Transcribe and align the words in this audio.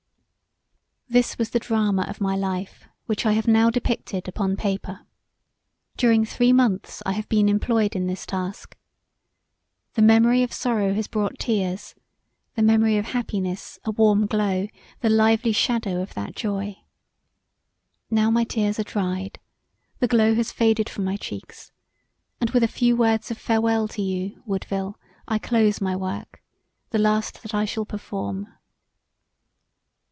This 1.13 1.37
was 1.37 1.49
the 1.49 1.59
drama 1.59 2.03
of 2.03 2.21
my 2.21 2.37
life 2.37 2.87
which 3.05 3.25
I 3.25 3.33
have 3.33 3.45
now 3.45 3.69
depicted 3.69 4.29
upon 4.29 4.55
paper. 4.55 5.01
During 5.97 6.23
three 6.23 6.53
months 6.53 7.03
I 7.05 7.11
have 7.11 7.27
been 7.27 7.49
employed 7.49 7.97
in 7.97 8.07
this 8.07 8.25
task. 8.25 8.77
The 9.95 10.01
memory 10.01 10.41
of 10.41 10.53
sorrow 10.53 10.93
has 10.93 11.09
brought 11.09 11.37
tears; 11.37 11.95
the 12.55 12.61
memory 12.63 12.95
of 12.95 13.07
happiness 13.07 13.77
a 13.83 13.91
warm 13.91 14.25
glow 14.25 14.69
the 15.01 15.09
lively 15.09 15.51
shadow 15.51 16.01
of 16.01 16.13
that 16.13 16.33
joy. 16.33 16.77
Now 18.09 18.31
my 18.31 18.45
tears 18.45 18.79
are 18.79 18.83
dried; 18.83 19.37
the 19.99 20.07
glow 20.07 20.33
has 20.35 20.53
faded 20.53 20.87
from 20.87 21.03
my 21.03 21.17
cheeks, 21.17 21.73
and 22.39 22.51
with 22.51 22.63
a 22.63 22.69
few 22.69 22.95
words 22.95 23.29
of 23.29 23.37
farewell 23.37 23.89
to 23.89 24.01
you, 24.01 24.41
Woodville, 24.45 24.97
I 25.27 25.39
close 25.39 25.81
my 25.81 25.93
work: 25.93 26.41
the 26.91 26.99
last 26.99 27.41
that 27.43 27.53
I 27.53 27.65
shall 27.65 27.83
perform. 27.85 28.47